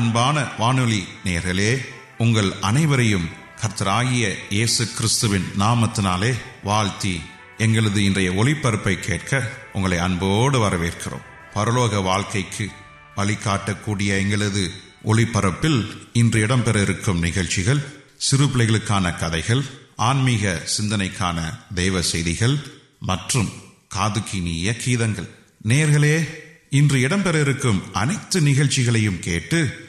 [0.00, 1.84] அன்பான வானொலி நேயர்களே
[2.18, 3.28] உங்கள் அனைவரையும்
[3.60, 6.34] கர்த்தராகிய இயேசு கிறிஸ்துவின் நாமத்தினாலே
[6.64, 7.20] வாழ்த்தி
[7.58, 11.26] எங்களது இன்றைய ஒளிபரப்பை கேட்க உங்களை அன்போடு வரவேற்கிறோம்.
[11.54, 12.68] பரலோக வாழ்க்கைக்கு
[13.16, 14.70] வழிகாட்டக்கூடிய எங்களது
[15.04, 17.82] ஒளிபரப்பில் இன்று இடம்பெற இருக்கும் நிகழ்ச்சிகள்
[18.16, 19.64] சிறு பிள்ளைகளுக்கான கதைகள்
[19.96, 22.58] ஆன்மீக சிந்தனைக்கான தெய்வ செய்திகள்
[23.00, 23.52] மற்றும்
[23.94, 25.30] காதுக்கினிய கீதங்கள்.
[25.68, 26.28] நேர்களே
[26.70, 29.88] இன்று இடம்பெற இருக்கும் அனைத்து நிகழ்ச்சிகளையும் கேட்டு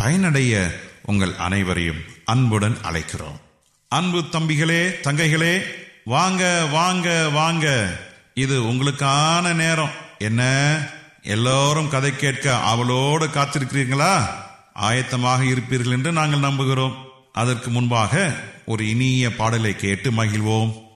[0.00, 3.40] பயனடைய உங்கள் அனைவரையும் அன்புடன் அழைக்கிறோம்.
[3.88, 5.60] அன்பு தம்பிகளே தங்கைகளே
[6.04, 7.96] வாங்க வாங்க வாங்க.
[8.34, 9.90] இது உங்களுக்கான நேரம்.
[10.18, 10.42] என்ன?
[11.22, 14.26] எல்லோரும் கதை கேட்க அவளோடு காத்திருக்கிறீங்களா
[14.74, 16.94] ஆயத்தமாக இருப்பீர்கள் என்று நாங்கள் நம்புகிறோம்.
[17.32, 18.34] அதற்கு முன்பாக
[18.66, 20.89] ஒரு இனிய பாடலை கேட்டு மகிழ்வோம்.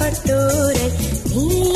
[0.00, 1.75] पर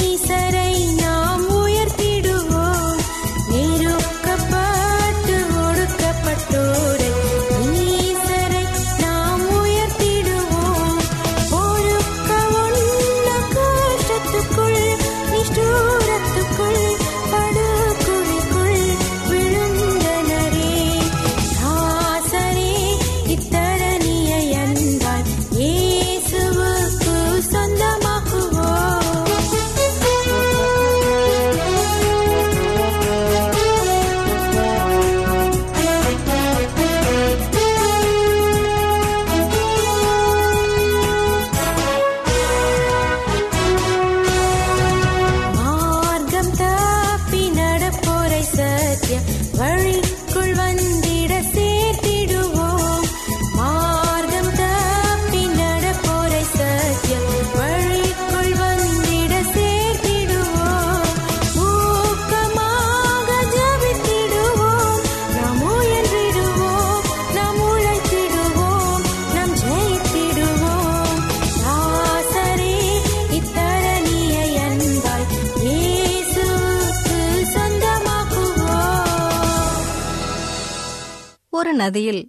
[81.80, 82.22] நதியில்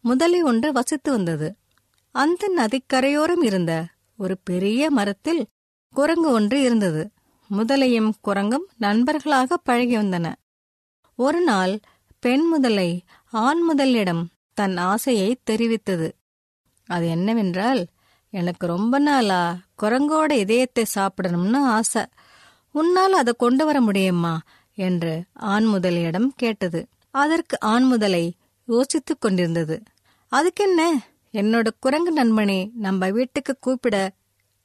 [0.00, 1.56] முதலை ஒன்று வசித்து வந்தது.
[2.12, 3.86] அந்த நதிக்கரையோரம் இருந்த
[4.16, 5.46] ஒரு பெரிய மரத்தில்
[5.92, 7.10] குரங்கு ஒன்று இருந்தது.
[7.56, 10.34] முதலையும் குரங்கும் நண்பர்களாக பழகி வந்தன.
[11.16, 11.80] ஒரு நாள்
[12.18, 16.12] பெண் முதலை ஆண் முதலிடம் தன் ஆசையை தெரிவித்தது.
[16.86, 17.86] அது என்னவென்றால்
[18.30, 22.04] எனக்கு ரொம்ப நாளா குரங்கோட இதயத்தை சாப்பிடணும்னு ஆசை.
[22.70, 24.40] உன்னால் அதை கொண்டு வர முடியுமா?
[24.74, 26.86] என்று ஆண் முதலியிடம் கேட்டது.
[27.10, 28.34] அதற்கு ஆண் முதலை
[28.64, 29.82] யோசித்துக் கொண்டிருந்தது.
[30.32, 30.82] அதுக்கென்ன?
[31.32, 34.12] என்னோட குரங்கு நண்பனை நம்ம வீட்டுக்கு கூப்பிட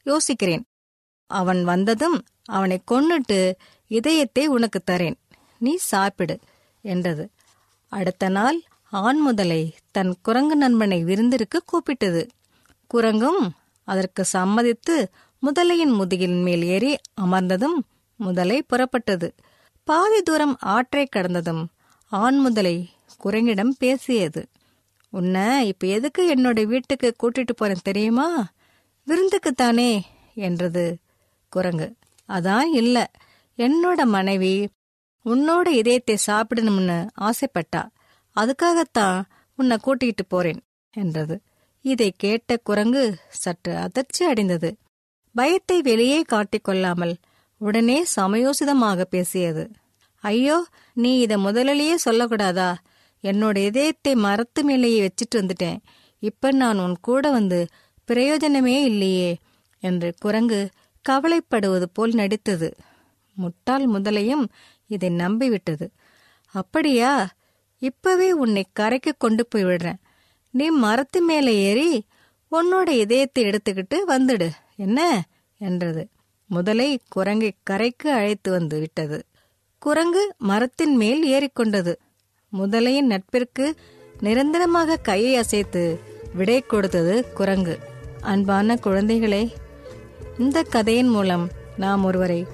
[0.06, 0.63] யோசிக்கிறேன்.
[1.28, 3.54] அவன் வந்ததும் அவனை கொன்னுட்டு
[3.88, 5.16] இதயத்தை உனக்கு தரேன்.
[5.57, 6.40] நீ சாப்பிடு
[6.81, 7.30] என்றது.
[7.88, 8.62] அடுத்த நாள்
[8.92, 12.28] ஆண் முதலை தன் குரங்கு நண்பனை விருந்திற்கு கூப்பிட்டது.
[12.94, 13.50] குரங்கும்
[13.84, 15.10] அதற்கு சம்மதித்து
[15.42, 17.78] முதலையின் முதுகின் மேல் ஏறி அமர்ந்ததும்
[18.16, 19.31] முதலை புறப்பட்டது.
[19.84, 21.68] பாதி தூரம் ஆற்றை கடந்ததும்
[22.10, 22.90] ஆண் முதலை
[23.24, 24.42] குரங்கிடம் பேசியது.
[25.13, 28.48] உன்னை இப்ப எதுக்கு என்னோட வீட்டுக்கு கூட்டிட்டு போறேன் தெரியுமா?
[29.07, 30.01] விருந்துக்குத்தானே
[30.33, 30.98] என்றது
[31.50, 31.88] குரங்கு.
[32.30, 33.12] அதான் இல்ல.
[33.57, 34.69] என்னோட மனைவி
[35.25, 37.81] உன்னோட இதயத்தை சாப்பிடணும்னு ஆசைப்பட்டா.
[38.36, 39.24] அதுக்காகத்தான்
[39.56, 40.62] உன்னை கூட்டிகிட்டு போறேன்
[40.94, 41.42] என்றது.
[41.81, 44.77] இதை கேட்ட குரங்கு சற்று அதிர்ச்சி அடைந்தது.
[45.36, 47.15] பயத்தை வெளியே காட்டிக்கொள்ளாமல்
[47.62, 49.72] உடனே சமயோசிதமாக பேசியது.
[50.24, 52.75] ஐயோ நீ இத முதலிலேயே சொல்லக்கூடாதா?
[53.24, 55.77] என்னோட இதயத்தை மரத்து மேலேயே வச்சிட்டு வந்துட்டேன்.
[56.19, 57.68] இப்ப நான் உன் கூட வந்து
[58.07, 59.38] பிரயோஜனமே இல்லையே
[59.80, 60.69] என்று குரங்கு
[61.10, 62.75] கவலைப்படுவது போல் நடித்தது.
[63.33, 64.48] முட்டாள் முதலையும்
[64.88, 65.89] இதை நம்பிவிட்டது.
[66.51, 67.30] அப்படியா?
[67.80, 70.00] இப்பவே உன்னை கரைக்கு கொண்டு போய் விடுறேன்.
[70.51, 72.06] நீ மரத்து மேலே ஏறி
[72.51, 74.50] உன்னோட இதயத்தை எடுத்துக்கிட்டு வந்துடு.
[74.75, 75.27] என்ன?
[75.57, 76.07] என்றது.
[76.45, 79.25] முதலை குரங்கை கரைக்கு அழைத்து வந்து விட்டது.
[79.80, 81.95] குரங்கு மரத்தின் மேல் ஏறிக்கொண்டது.
[82.57, 83.66] முதலையின் நட்பிற்கு
[84.19, 86.01] நிரந்தரமாக கையை அசைத்து
[86.34, 87.80] விடை கொடுத்தது குரங்கு.
[88.22, 89.54] அன்பான குழந்தைகளே
[90.40, 92.46] இந்த கதையின் மூலம் நாம் ஒருவரை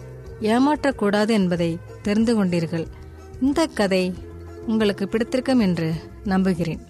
[0.42, 2.88] ஏமாற்றக்கூடாது என்பதை தெரிந்து கொண்டீர்கள்.
[3.42, 4.14] இந்த கதை
[4.68, 5.94] உங்களுக்கு பிடித்திருக்கும் என்று
[6.24, 6.82] நம்புகிறேன்.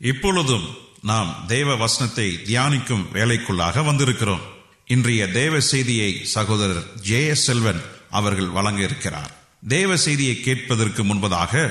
[0.00, 0.66] இப்பொழுதும்
[1.02, 4.44] நாம் தேவ வசனத்தை தியானிக்கும் வேலைக்குள்ளாக வந்திருக்கிறோம்.
[4.86, 9.30] இன்றைய தேவ செய்தியை சகோதரர் ஜே எஸ் செல்வன் அவர்கள் வழங்க இருக்கிறார்.
[9.68, 11.70] தேவ செய்தியை கேட்பதற்கு முன்பதாக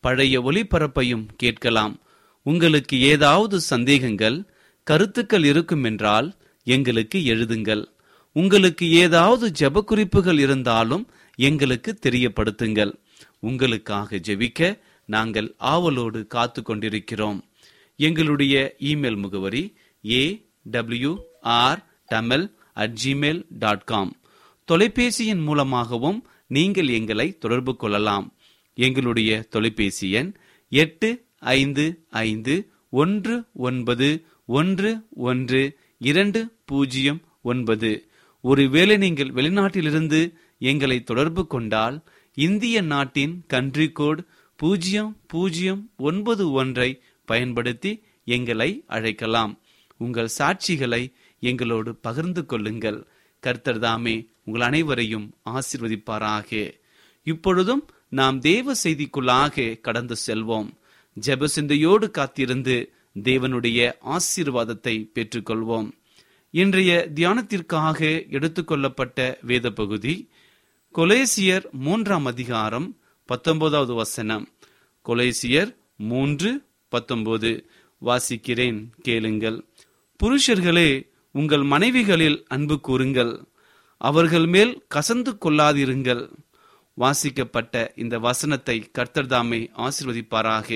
[0.00, 2.00] பழைய ஒளிபரப்பையும் கேட்கலாம்.
[2.42, 4.38] உங்களுக்கு ஏதாவது சந்தேகங்கள்
[4.82, 6.28] கருத்துக்கள் இருக்கும் என்றால்
[6.66, 7.84] எங்களுக்கு எழுதுங்கள்.
[8.32, 11.04] உங்களுக்கு ஏதாவது ஜெப குறிப்புகள் இருந்தாலும்
[11.38, 12.92] எங்களுக்கு தெரியப்படுத்துங்கள்.
[13.40, 17.38] உங்களுக்காக ஜெபிக்க நாங்கள் ஆவலோடு காத்து கொண்டிருக்கிறோம்
[17.96, 19.62] எங்களுடைய இமெயில் முகவரி
[20.04, 20.22] A
[20.62, 24.12] W R Tamil at Gmail dot com
[24.68, 28.26] தொலைபேசியின் மூலமாகவும் நீங்கள் எங்களை தொடர்பு கொள்ளலாம்.
[28.84, 30.30] எங்களுடைய தொலைபேசி எண்
[30.72, 31.08] எட்டு
[31.54, 31.84] ஐந்து
[32.22, 32.54] ஐந்து
[33.02, 33.34] ஒன்று
[33.66, 34.08] ஒன்பது
[34.58, 34.90] ஒன்று
[35.26, 35.62] ஒன்று
[36.10, 37.90] இரண்டு பூஜ்ஜியம் ஒன்பது.
[38.44, 40.20] ஒருவேளை நீங்கள் வெளிநாட்டிலிருந்து
[40.70, 41.96] எங்களை தொடர்பு கொண்டால்
[42.34, 44.20] இந்திய நாட்டின் கன்ட்ரி கோட்
[44.56, 46.90] பூஜ்ஜியம் பூஜ்ஜியம் ஒன்பது ஒன்றை
[47.24, 47.92] பயன்படுத்தி
[48.24, 49.52] எங்களை அழைக்கலாம்.
[49.96, 51.02] உங்கள் சாட்சிகளை
[51.40, 53.00] எங்களோடு பகிர்ந்து கொள்ளுங்கள்.
[53.42, 56.50] கர்த்தர் தாமே உங்கள் அனைவரையும் ஆசிர்வதிப்பாராக.
[57.26, 60.68] இப்பொழுதும் நாம் தேவ செய்திக்குள்ளாக கடந்து செல்வோம்.
[61.20, 65.90] ஜெப சிந்தையோடு காத்திருந்து தேவனுடைய ஆசீர்வாதத்தை பெற்றுக்கொள்வோம்.
[66.50, 70.28] இன்றைய தியானத்திற்காக எடுத்துக்கொள்ளப்பட்ட வேத பகுதி
[70.94, 72.96] கொலேசியர் மூன்றாம் அதிகாரம்
[73.26, 74.48] பத்தொன்பதாவது வசனம்.
[75.04, 77.70] கொலேசியர் மூன்று பத்தொன்பது.
[78.04, 79.64] வாசிக்கிறேன் கேளுங்கள்.
[80.22, 83.44] புருஷர்களே உங்கள் மனைவிகளில் அன்பு கூறுங்கள்.
[83.96, 86.28] அவர்கள் மேல் கசந்து கொள்ளாதிருங்கள்.
[87.00, 90.70] வாசிக்கப்பட்ட இந்த வசனத்தை கர்த்தர்தாமே ஆசிர்வதிப்பாராக.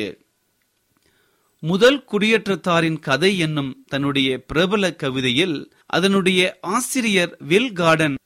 [1.62, 6.40] முதல் குடியேற்றத்தாரின் கதை என்னும் தன்னுடைய பிரபல கவிதையில் அதனுடைய
[6.76, 8.16] ஆசிரியர் வில் கார்டன்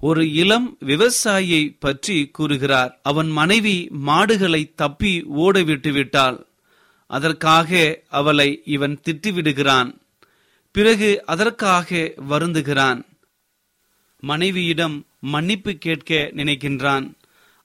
[0.00, 2.92] ஒரு இளம் விவசாயியை பற்றி கூறுகிறார்.
[3.02, 3.76] அவன் மனைவி
[4.08, 6.38] மாடுகளை தப்பி ஓட விட்டுவிட்டாள்
[7.10, 7.70] அதற்காக
[8.20, 9.90] அவளை இவன் திட்டிவிடுகிறான்.
[10.74, 13.00] பிறகு அதற்காக வருந்துகிறான்.
[14.22, 17.06] மனைவியிடம் மன்னிப்பு கேட்க நினைக்கின்றான்.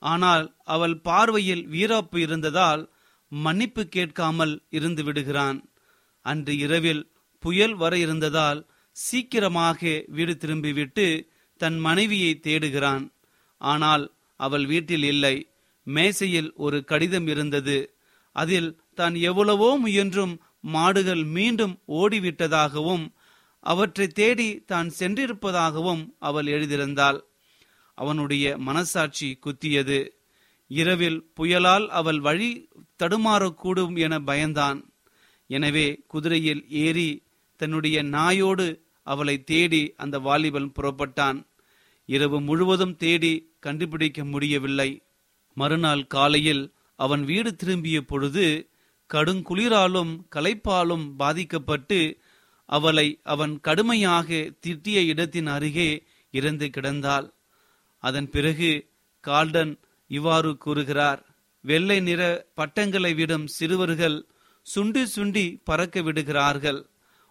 [0.02, 2.84] ஆனால் அவள் பார்வையில் வீராப்பு இருந்ததால்
[3.32, 5.60] மன்னிப்பு கேட்காமல் இருந்து விடுகிறான்.
[6.26, 7.04] அன்று இரவில்
[7.44, 8.60] புயல் வர இருந்ததால்
[8.96, 11.06] சீக்கிரமாக வீடு திரும்பிவிட்டு
[11.62, 13.06] தன் மனைவியை தேடுகிறான்.
[13.62, 14.04] ஆனால்
[14.40, 15.36] அவள் வீட்டில் இல்லை.
[15.88, 17.78] மேசையில் ஒரு கடிதம் இருந்தது.
[18.36, 20.34] அதில் தான் எவ்வளவோ முயன்றும்
[20.76, 23.06] மாடுகள் மீண்டும் ஓடிவிட்டதாகவும்
[23.64, 27.20] அவற்றை தேடி தான் சென்றிருப்பதாகவும் அவள் எழுதியிருந்தாள்.
[28.02, 30.00] அவனுடைய மனசாட்சி குத்தியது.
[30.72, 32.52] இரவில் புயலால் அவள் வழி
[33.00, 34.80] தடுமாறக்கூடும் என பயந்தான்.
[35.50, 37.10] எனவே குதிரையில் ஏறி
[37.60, 38.68] தன்னுடைய நாயோடு
[39.08, 41.40] அவளை தேடி அந்த வாலிபன் புறப்பட்டான்.
[42.10, 43.34] இரவு முழுவதும் தேடி
[43.66, 44.90] கண்டுபிடிக்க முடியவில்லை.
[45.58, 46.64] மறுநாள் காலையில்
[47.00, 48.46] அவன் வீடு திரும்பிய பொழுது
[49.10, 52.00] கடுங்குளிராலும் களைப்பாலும் பாதிக்கப்பட்டு
[52.70, 54.28] அவளை அவன் கடுமையாக
[54.64, 55.90] திட்டிய இடத்தின் அருகே
[56.34, 57.28] இறந்து கிடந்தாள்.
[58.02, 58.72] அதன் பிறகு
[59.24, 59.74] கால்டன்
[60.12, 61.22] இவ்வாறு கூறுகிறார்
[61.64, 62.22] வெள்ளை நிற
[62.56, 64.18] பட்டங்களை விடும் சிறுவர்கள்
[64.66, 66.80] சுண்டி சுண்டி பறக்க விடுகிறார்கள்.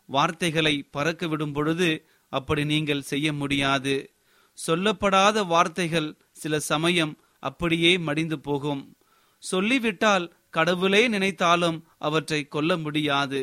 [0.09, 1.91] வார்த்தைகளை பறக்க விடும் பொழுது
[2.33, 3.95] அப்படி நீங்கள் செய்ய முடியாது.
[4.59, 8.83] சொல்லப்படாத வார்த்தைகள் சில சமயம் அப்படியே மடிந்து போகும்.
[9.43, 13.41] சொல்லிவிட்டால் கடவுளே நினைத்தாலும் அவற்றை கொல்ல முடியாது.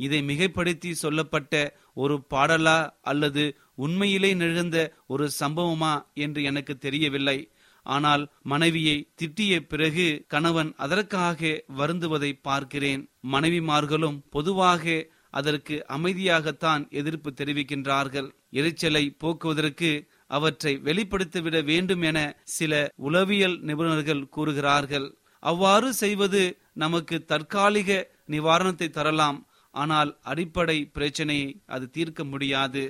[0.00, 1.54] இதை மிகைப்படுத்தி சொல்லப்பட்ட
[1.94, 7.38] ஒரு பாடலா அல்லது உண்மையிலே நிகழ்ந்த ஒரு சம்பவமா என்று எனக்கு தெரியவில்லை.
[7.86, 13.02] ஆனால் மனைவியை திட்டிய பிறகு கணவன் அதற்காக வருந்துவதை பார்க்கிறேன்.
[13.30, 18.28] மனைவிமார்களும் பொதுவாக அதற்கு அமைதியாகத்தான் எதிர்ப்பு தெரிவிக்கின்றார்கள்.
[18.50, 19.90] எரிச்சலை போக்குவதற்கு
[20.26, 25.08] அவற்றை வெளிப்படுத்திவிட வேண்டும் என சில உளவியல் நிபுணர்கள் கூறுகிறார்கள்.
[25.42, 27.90] அவ்வாறு செய்வது நமக்கு தற்காலிக
[28.26, 29.38] நிவாரணத்தை தரலாம்.
[29.74, 32.82] ஆனால் அடிப்படை பிரச்சனையை அது தீர்க்க முடியாது.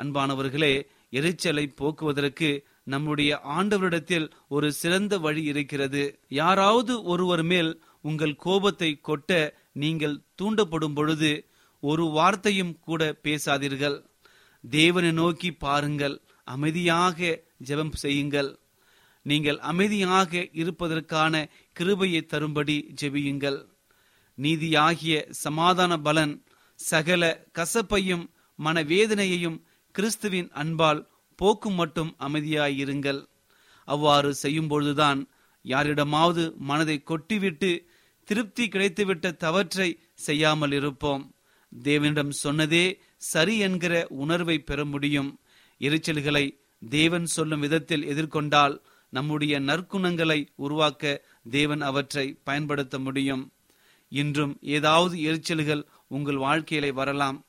[0.00, 0.74] அன்பானவர்களே
[1.18, 2.50] எரிச்சலை போக்குவதற்கு
[2.92, 6.02] நம்முடைய ஆண்டவரிடத்தில் ஒரு சிறந்த வழி இருக்கிறது.
[6.40, 9.30] யாராவது ஒருவர் மேல் உங்கள் கோபத்தை கொட்ட
[9.82, 11.32] நீங்கள் தூண்டப்படும் பொழுது
[11.82, 13.98] ஒரு வார்த்தையும் கூட பேசாதீர்கள்.
[14.64, 16.16] தேவனை நோக்கி பாருங்கள்
[16.54, 17.18] அமைதியாக
[17.68, 18.50] ஜெபம் செய்யுங்கள்.
[19.26, 21.34] நீங்கள் அமைதியாக இருப்பதற்கான
[21.72, 23.58] கிருபையை தரும்படி ஜெபியுங்கள்.
[24.38, 26.34] நீதியாகிய சமாதான பலன்
[26.78, 27.22] சகல
[27.58, 28.24] கசப்பையும்
[28.58, 29.58] மனவேதனையையும்
[29.98, 31.06] கிறிஸ்துவின் அன்பால்
[31.36, 33.26] போக்கும் மட்டும் அமைதியாயிருங்கள்.
[33.84, 35.28] அவ்வாறு செய்யும் பொழுதுதான்
[35.62, 37.70] யாரிடமாவது மனதை கொட்டிவிட்டு
[38.24, 41.34] திருப்தி கிடைத்துவிட்ட தவற்றை செய்யாமல் இருப்போம்.
[41.82, 42.84] தேவனிடம் சொன்னதே
[43.16, 45.40] சரி என்கிற உணர்வை பெற முடியும்.
[45.80, 46.44] எரிச்சல்களை
[46.88, 48.80] தேவன் சொல்லும் விதத்தில் எதிர்கொண்டால்
[49.10, 53.52] நம்முடைய நற்குணங்களை உருவாக்க தேவன் அவற்றை பயன்படுத்த முடியும்.
[54.08, 57.42] இன்றும் ஏதாவது எரிச்சல்கள் உங்கள் வாழ்க்கையிலே வரலாம்.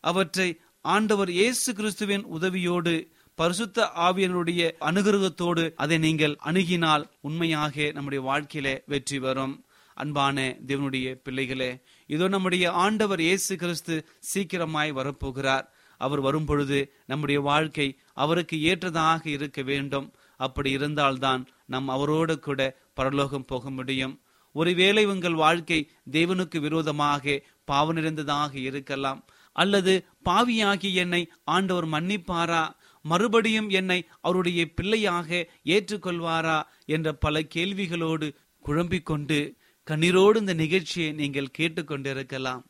[0.00, 0.60] அவற்றை
[0.94, 2.92] ஆண்டவர் இயேசு கிறிஸ்துவின் உதவியோடு
[3.38, 9.54] பரிசுத்த ஆவியனுடைய அனுகிரகத்தோடு அதை நீங்கள் அணுகினால் உண்மையாக நம்முடைய வாழ்க்கையில வெற்றி வரும்.
[9.96, 11.70] அன்பான தேவனுடைய பிள்ளைகளே
[12.10, 13.94] இதோ நம்முடைய ஆண்டவர் இயேசு கிறிஸ்து
[14.30, 15.66] சீக்கிரமாய் வரப்போகிறார்.
[16.00, 17.88] அவர் வரும் பொழுது நம்முடைய வாழ்க்கை
[18.24, 20.08] அவருக்கு ஏற்றதாக இருக்க வேண்டும்.
[20.40, 21.44] அப்படி இருந்தால்தான்
[21.74, 22.60] நாம் அவரோடு கூட
[22.94, 24.14] பரலோகம் போக முடியும்.
[24.54, 29.20] ஒருவேளை உங்கள் வாழ்க்கை தேவனுக்கு விரோதமாக பாவ நிறைந்ததாக இருக்கலாம்.
[29.62, 29.92] அல்லது
[30.28, 31.22] பாவியாகி என்னை
[31.54, 32.64] ஆண்டவர் மன்னிப்பாரா?
[33.04, 35.28] மறுபடியும் என்னை அவருடைய பிள்ளையாக
[35.74, 36.58] ஏற்றுக்கொள்வாரா?
[36.94, 38.28] என்ற பல கேள்விகளோடு
[38.66, 39.38] குழம்பிக் கொண்டு
[39.86, 42.62] கண்ணீரோடு இந்த நிகழ்ச்சியை நீங்கள் கேட்டுக்கொண்டிருக்கலாம்.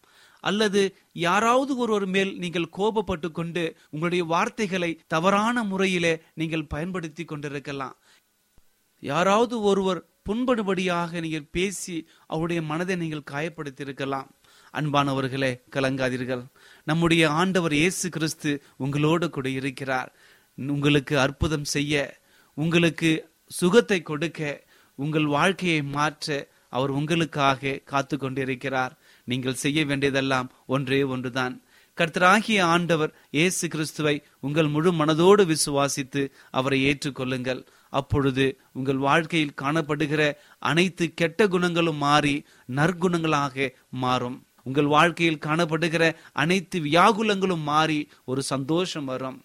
[0.49, 0.81] அல்லது
[1.27, 7.96] யாராவது ஒருவர் மேல் நீங்கள் கோபப்பட்டு கொண்டு உங்களுடைய வார்த்தைகளை தவறான முறையிலே நீங்கள் பயன்படுத்தி கொண்டிருக்கலாம்.
[9.03, 11.96] யாராவது ஒருவர் புண்படுபடியாக நீங்கள் பேசி
[12.27, 14.29] அவருடைய மனதை நீங்கள் காயப்படுத்தியிருக்கலாம்.
[14.79, 16.44] அன்பானவர்களே கலங்காதீர்கள்.
[16.87, 18.51] நம்முடைய ஆண்டவர் இயேசு கிறிஸ்து
[18.85, 20.11] உங்களோடு கூட இருக்கிறார்.
[20.75, 21.94] உங்களுக்கு அற்புதம் செய்ய
[22.57, 23.11] உங்களுக்கு
[23.51, 24.40] சுகத்தை கொடுக்க
[24.99, 26.37] உங்கள் வாழ்க்கையை மாற்ற
[26.77, 28.94] அவர் உங்களுக்காக காத்து கொண்டிருக்கிறார்.
[29.29, 31.55] நீங்கள் செய்ய வேண்டியதெல்லாம் ஒன்றே ஒன்றுதான்.
[31.99, 36.22] கர்த்தராகிய ஆண்டவர் இயேசு கிறிஸ்துவை உங்கள் முழு மனதோடு விசுவாசித்து
[36.59, 37.62] அவரை ஏற்றுக்கொள்ளுங்கள்.
[37.99, 38.46] அப்பொழுது
[38.79, 40.22] உங்கள் வாழ்க்கையில் காணப்படுகிற
[40.70, 42.35] அனைத்து கெட்ட குணங்களும் மாறி
[42.79, 43.68] நற்குணங்களாக
[44.05, 44.38] மாறும்.
[44.67, 46.05] உங்கள் வாழ்க்கையில் காணப்படுகிற
[46.43, 48.01] அனைத்து வியாகுலங்களும் மாறி
[48.31, 49.39] ஒரு சந்தோஷம் வரும்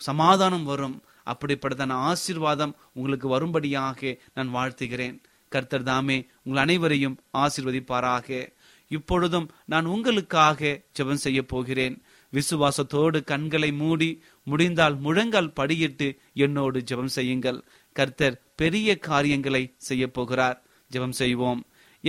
[0.00, 0.96] சமாதானம் வரும்.
[1.30, 5.16] அப்படிப்பட்டதான ஆசீர்வாதம் உங்களுக்கு வரும்படியாக நான் வாழ்த்துகிறேன்.
[5.52, 8.28] கர்த்தர் தாமே உங்கள் அனைவரையும் ஆசிர்வதிப்பாராக.
[8.90, 11.96] இப்பொழுதும் நான் உங்களுக்காக ஜெபம் செய்ய போகிறேன்.
[12.32, 14.10] விசுவாசத்தோடு கண்களை மூடி
[14.42, 16.08] முடிந்தால் முழங்கால் படியிட்டு
[16.44, 17.58] என்னோடு ஜெபம் செய்யுங்கள்.
[17.96, 20.58] கர்த்தர் பெரிய காரியங்களை செய்ய போகிறார்.
[20.90, 21.60] ஜெபம் செய்வோம்.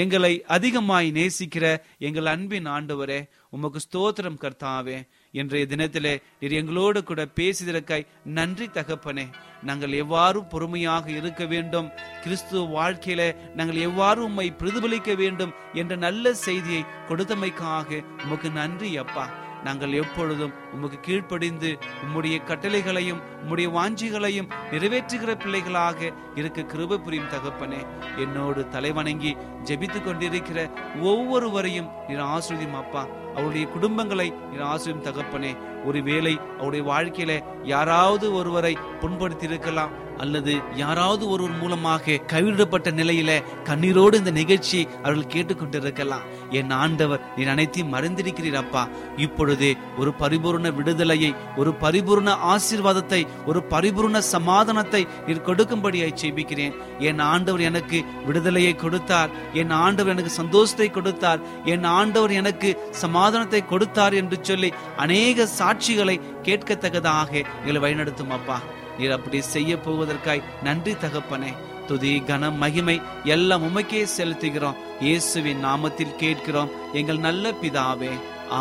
[0.01, 1.65] எங்களை அதிகமாய் நேசிக்கிற
[2.07, 4.97] எங்கள் அன்பின் ஆண்டவரே உமக்கு ஸ்தோத்திரம் கர்த்தாவே.
[5.31, 8.05] இன்றைய தினத்திலே நீர் எங்களோடு கூட பேசிதற்காய்
[8.37, 9.25] நன்றி தகப்பனே.
[9.63, 11.89] நாங்கள் எவ்வாறு பொறுமையாக இருக்க வேண்டும்?
[12.21, 13.21] கிறிஸ்துவ வாழ்க்கையில
[13.55, 15.53] நாங்கள் எவ்வாறு உம்மை பிரதிபலிக்க வேண்டும்?
[15.73, 19.27] என்ற நல்ல செய்தியை கொடுத்தமைக்காக உமக்கு நன்றி அப்பா.
[19.63, 27.85] நாங்கள் எப்பொழுதும் உமக்கு கீழ்ப்படிந்து உம்முடைய கட்டளைகளையும் உம்முடைய வாஞ்சிகளையும் நிறைவேற்றுகிற பிள்ளைகளாக இருக்க கிருப புரியும் தகப்பனே
[28.17, 30.69] என்னோடு தலைவணங்கி ஜெபித்து கொண்டிருக்கிற
[31.01, 33.07] ஒவ்வொருவரையும் நீர் ஆசிரியம் அப்பா.
[33.35, 35.57] அவருடைய குடும்பங்களை நீர் ஆசிரியம் தகப்பனே.
[35.85, 44.31] ஒருவேளை அவருடைய வாழ்க்கையில யாராவது ஒருவரை புண்படுத்தி இருக்கலாம் அல்லது யாராவது ஒருவர் மூலமாக கைவிடப்பட்ட நிலையில கண்ணீரோடு இந்த
[44.31, 46.25] நிகழ்ச்சி அவர்கள் கேட்டுக்கொண்டிருக்கலாம்.
[46.57, 48.83] என் ஆண்டவர் நீ அனைத்தையும் மறந்திருக்கிறீர் அப்பா.
[49.25, 56.75] இப்பொழுதே ஒரு பரிபூர்ண விடுதலையை ஒரு பரிபூர்ண ஆசீர்வாதத்தை ஒரு பரிபூர்ண சமாதானத்தை நீர் கொடுக்கும்படியாய் செய்பிக்கிறேன்
[57.09, 59.31] என் ஆண்டவர் எனக்கு விடுதலையை கொடுத்தார்.
[59.53, 61.41] என் ஆண்டவர் எனக்கு சந்தோஷத்தை கொடுத்தார்.
[61.65, 62.71] என் ஆண்டவர் எனக்கு
[63.03, 64.71] சமாதானத்தை கொடுத்தார் என்று சொல்லி
[65.05, 67.31] அநேக சாட்சிகளை கேட்கத்தக்கதாக
[67.61, 68.59] எங்களை வழிநடத்தும் அப்பா.
[68.99, 71.51] நீர் அப்படி செய்ய போவதற்காய் நன்றி தகப்பனே.
[71.89, 74.79] துதி கன மகிமை எல்லாம் உமக்கே செலுத்துகிறோம்.
[74.99, 76.73] இயேசுவின் நாமத்தில் கேட்கிறோம்.
[76.93, 78.11] எங்கள் நல்ல பிதாவே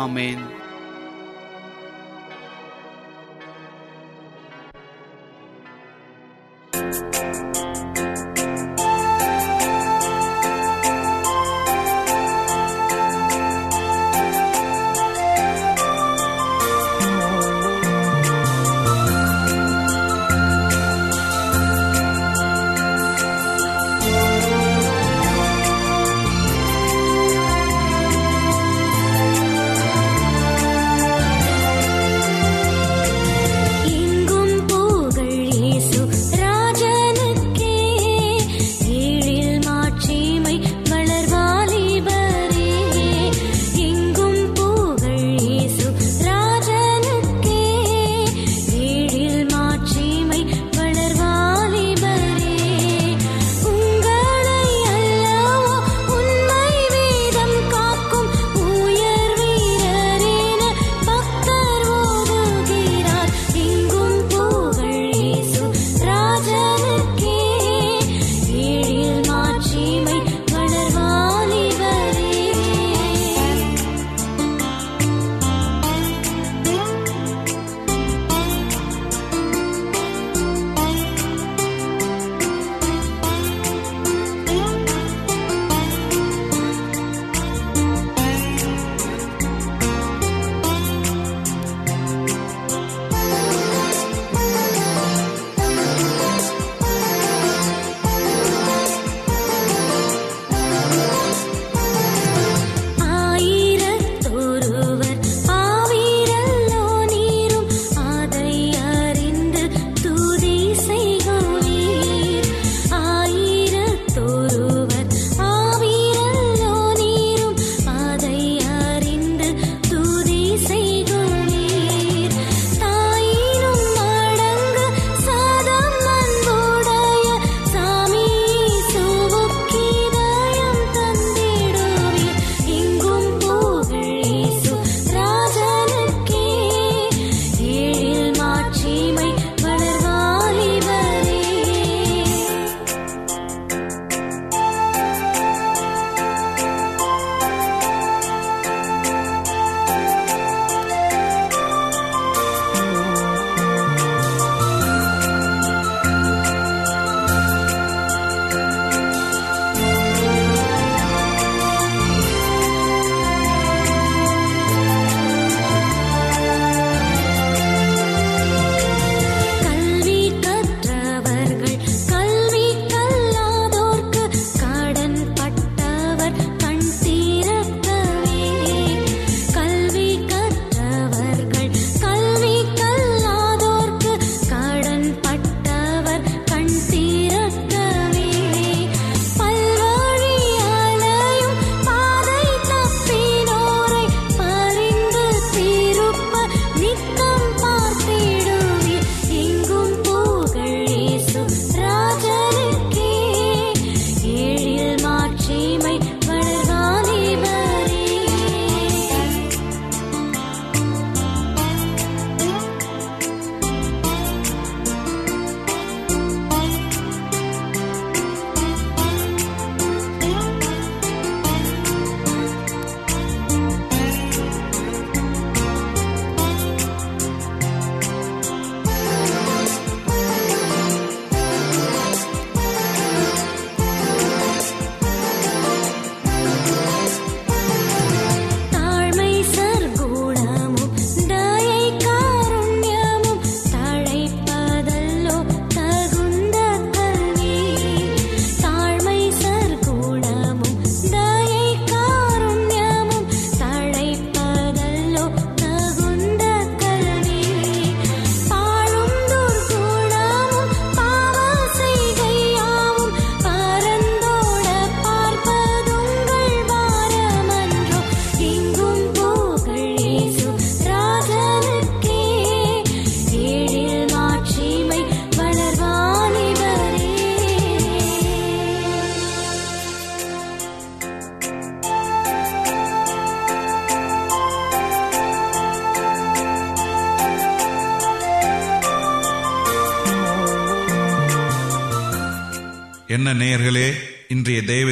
[0.03, 0.43] ஆமேன்.